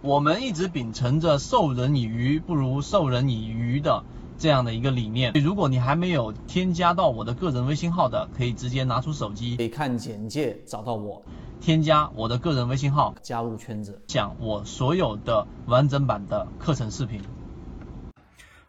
[0.00, 4.04] 我们一直秉承着授人以鱼不如授人以渔的
[4.38, 5.32] 这样的一个理念。
[5.32, 11.24] 如果你还没有添加到我的个人微信号的，可以直接拿出手机，可以看简介找到我，
[11.60, 17.20] 添加我的个人微信号，加入圈子，讲我所有的完整版的课程视频。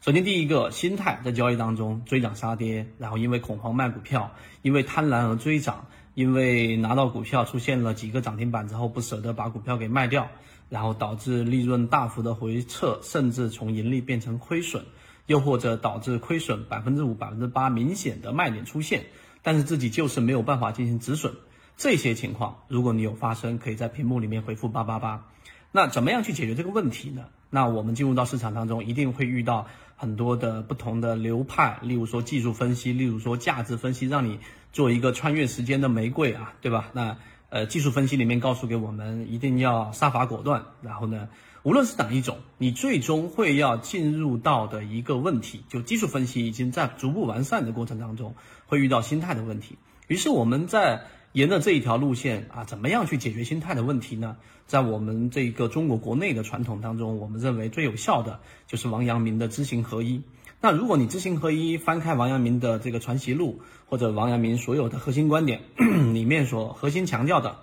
[0.01, 4.31] 首先，第一个心态在交易当中追涨杀跌，然后因为恐慌卖股票，
[4.63, 5.85] 因为贪婪而追涨，
[6.15, 10.29] 因为拿到股票出现了几个涨停板之后不舍得把股票给卖掉，
[10.69, 14.85] 然后导致利润大幅的回撤，甚至从盈利变成亏损，
[15.25, 19.05] 又或者导致亏损百分之五、百分之八明显的卖点出现，
[19.41, 21.33] 但是自己就是没有办法进行止损。
[21.75, 25.25] 这些情况，如果你有发生，可以在屏幕里面回复八八八。
[25.71, 27.25] 那怎么样去解决这个问题呢？
[27.51, 34.39] 那我们进入到市场当中，一定会遇到很多的不同的流派，例如说技术分析，例如说价值分析，让你
[34.73, 36.89] 做一个穿越时间的玫瑰啊，对吧？
[36.93, 37.17] 那
[37.49, 40.63] 呃，技术分析里面告诉给我们，一定要杀伐果断。
[40.81, 41.29] 然后呢，
[41.63, 48.35] 无论是哪一种，你最终会要进入到的一个问题，就技术分析已经在逐步完善的过程当中，
[48.67, 49.77] 会遇到心态的问题。
[50.07, 51.01] 于是我们在。
[51.31, 54.37] 沿着这一条路线啊，怎么样去解决心态的问题呢？
[54.65, 60.23] 在我们这个中国国内的传统当中，我们认为最有效的就是王阳明的知行合一。
[60.61, 65.61] 那如果你知行合一，翻开王阳明的这个传习录，或者王阳明所有的核心观点
[66.13, 67.59] 里面所核心强调的，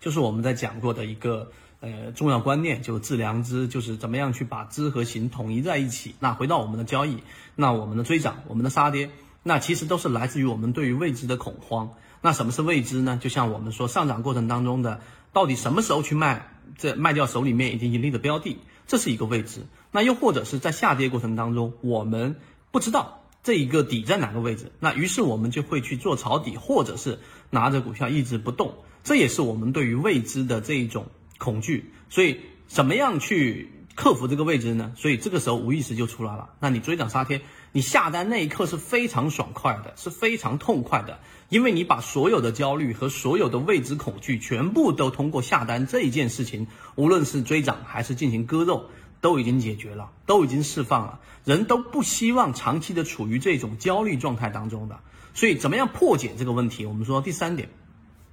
[0.00, 6.14] 就是我们在讲过的一个呃重要观念，就致良知，就是怎么样去把知和行统一在一起。
[6.20, 7.18] 那回到我们的交易，
[7.54, 9.10] 那我们的追涨，我们的杀跌，
[9.42, 11.90] 那其实都是来自于我们对于未知的恐慌。
[12.22, 13.18] 那什么是未知呢？
[13.20, 15.00] 就像我们说上涨过程当中的，
[15.34, 16.50] 到底什么时候去卖？
[16.78, 19.66] 这卖掉手里面已经盈利的标的，这是一个未知。
[19.90, 22.36] 那又或者是在下跌过程当中，我们
[22.70, 27.18] 不知道这一个底在哪个位置，那于是我们就会去做抄底，或者是
[27.50, 31.06] 拿着股票一直不动，这也是我们对于未知的这一种
[31.38, 31.92] 恐惧。
[32.08, 34.92] 所以，怎么样去克服这个未知呢？
[34.96, 36.50] 所以这个时候无意识就出来了。
[36.60, 37.40] 那你追涨杀跌。
[37.72, 41.20] 你下单那一刻是非常爽快的，是非常痛快的，
[41.50, 48.86] 因为你把所有的焦虑和所有的未知恐惧全部都通过下单这一件事情，无论是追涨还是进行割肉，
[49.20, 51.20] 都已经解决了，都已经释放了。
[51.44, 55.00] 人都不希望长期的处于这种焦虑状态当中的，
[55.34, 56.86] 所以怎么样破解这个问题？
[56.86, 57.68] 我们说第三点，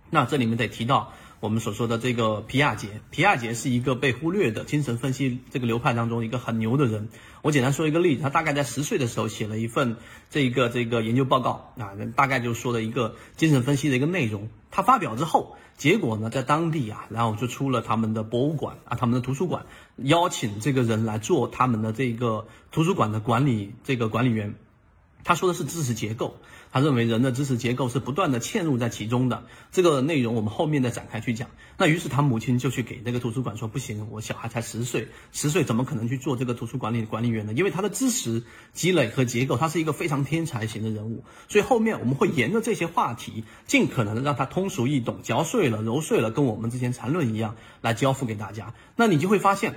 [0.10, 1.14] 那这里面得提到。
[1.40, 7.10] 我们所说的这个皮亚杰，皮亚杰是一个被忽略的精神分析这个流派当中一个很牛的人。
[7.44, 9.98] 我简单说一个例子，他大概在十岁的时候写了一份
[10.32, 14.50] 这个这个研究报告啊，大概就说的一个精神分析的一个内容。
[14.72, 19.68] 他发表之后，结果呢在当地啊，然后就出了他们的博物馆啊，他们的图书馆，
[19.98, 24.56] 邀请这个人来做他们的这个图书馆的管理这个管理员。
[25.28, 26.38] 他说的是知识结构，
[26.72, 29.44] 他认为人的知识结构是不断的嵌入在其中的。
[29.74, 31.50] 这个内容我们后面再展开去讲。
[31.78, 37.52] 那于是他母亲就去给那个图书馆说：“不行，我小孩才十岁，十岁怎么可能去做这个图书管理管理员呢？
[37.52, 41.26] 因为他的知识积累和结构，他是一个非常天才型的人物。
[41.50, 48.74] 所以后面我们会沿着这些话题，尽可能的让他通俗易懂，嚼碎了揉碎了，跟我们之前缠论一样来交付给大家。
[48.96, 49.76] 那你就会发现。”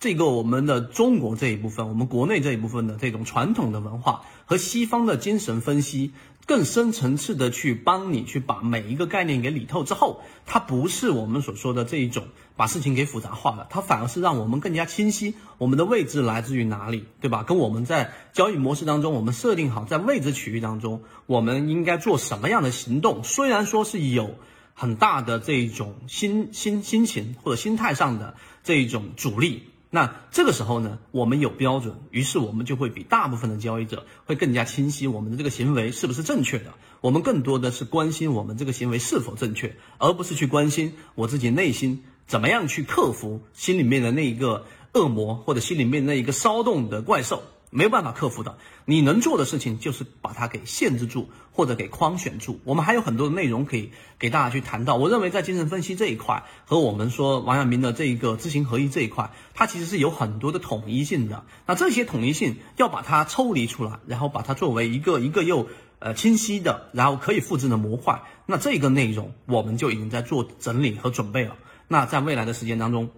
[0.00, 6.12] 这个我们的中国这一部分，我们国内这一部分的这种传统的文化和西方的精神分析，
[6.46, 17.42] 更深层次的去帮你去把每一个概念给理透之后，它不是我们所说的这一种把事情给复杂化了，它反而是让我们更加清晰我们的位置来自于哪里，对吧？
[17.42, 23.24] 跟我们在交易模式当中，我们设定好在位置区域当中，我们应该做什么样的行动？
[23.24, 24.36] 虽然说是有
[24.74, 29.64] 很大的这种心心心情或者心态上的这一种阻力。
[29.90, 36.74] 那这个时候呢，我们有标准，于是我们就会比大部分的交易者会更加清晰我们的这个行为是不是正确的。
[37.00, 47.42] 我们更多的是关心我们这个行为是否正确，而不是去关心我自己内心怎么样去克服心里面的那一个恶魔或者心里面那一个骚动的怪兽。
[47.70, 48.56] 没有办法克服的，
[48.86, 52.60] 你能做的事情就是把它给限制住，或者给框选住。
[52.64, 54.96] 我们还有很多的内容可以给大家去谈到。
[54.96, 61.44] 我认为在精神分析这一块和我们说王阳明的这一个知行合一这一块，它其实是有很多的统一性的。
[61.66, 68.22] 那这些统一性要把它抽离出来，然后把它作为一个一个又呃清晰的，然后可以复制的模块。
[68.46, 71.56] 那这个内容我们就已经在做整理和准备了。
[71.86, 73.10] 那在未来的时间当中。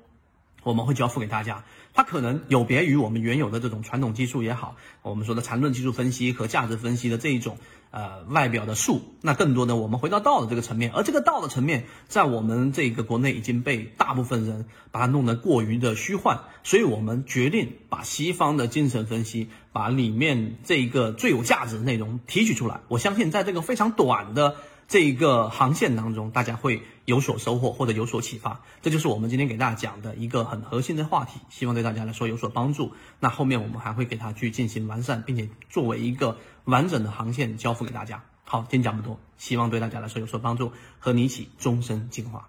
[0.63, 1.65] 我们会交付给大家，
[1.95, 7.59] 它可能有别于我们原有的这种传统技术也好，我们说的缠论技术分析和价值分析的这一种
[7.91, 22.81] 呃外表的术，那更多的我们回到道的这个层面，而这个道的层面在我们这个国内已经被大部分人把它弄得过于的虚幻，所以我们决定把西方的精神分析，把里面这一个最有价值的内容提取出来。
[22.89, 24.57] 我相信在这个非常短的。
[24.91, 28.61] 这一个航线当中，大家会有所收获或者有所启发。
[28.83, 32.91] 这就是我们今天给大家讲的一个很核心的话题，希望对大家来说有所帮助。
[33.21, 38.25] 那后面我们还会给它去进行完善，并且作为一个完整的航线交付给大家。
[38.43, 42.49] 好，今天讲不多，希望对大家来说有所帮助，和你一起终身进化。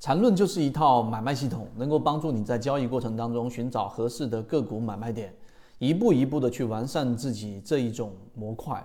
[0.00, 5.32] 缠论就是一套买卖系统，能够帮助你在交易过程当中寻找合适的个股买卖点，
[5.78, 8.84] 一步一步的去完善自己这一种模块。